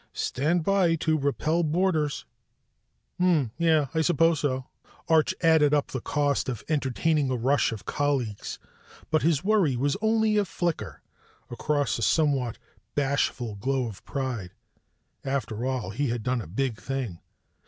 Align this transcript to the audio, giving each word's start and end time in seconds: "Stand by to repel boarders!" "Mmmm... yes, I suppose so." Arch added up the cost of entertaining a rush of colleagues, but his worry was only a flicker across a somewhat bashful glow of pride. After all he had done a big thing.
"Stand 0.13 0.63
by 0.63 0.95
to 0.95 1.15
repel 1.15 1.61
boarders!" 1.61 2.25
"Mmmm... 3.21 3.51
yes, 3.59 3.87
I 3.93 4.01
suppose 4.01 4.39
so." 4.39 4.65
Arch 5.07 5.35
added 5.43 5.75
up 5.75 5.89
the 5.91 6.01
cost 6.01 6.49
of 6.49 6.63
entertaining 6.67 7.29
a 7.29 7.35
rush 7.35 7.71
of 7.71 7.85
colleagues, 7.85 8.57
but 9.11 9.21
his 9.21 9.43
worry 9.43 9.75
was 9.75 9.95
only 10.01 10.37
a 10.37 10.45
flicker 10.45 11.03
across 11.51 11.99
a 11.99 12.01
somewhat 12.01 12.57
bashful 12.95 13.53
glow 13.53 13.85
of 13.87 14.03
pride. 14.03 14.55
After 15.23 15.67
all 15.67 15.91
he 15.91 16.07
had 16.07 16.23
done 16.23 16.41
a 16.41 16.47
big 16.47 16.81
thing. 16.81 17.19